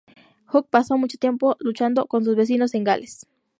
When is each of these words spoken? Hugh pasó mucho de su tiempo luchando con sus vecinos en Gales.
Hugh 0.51 0.65
pasó 0.67 0.97
mucho 0.97 1.09
de 1.11 1.11
su 1.11 1.17
tiempo 1.19 1.57
luchando 1.59 2.07
con 2.07 2.23
sus 2.25 2.35
vecinos 2.35 2.73
en 2.73 2.83
Gales. 2.83 3.27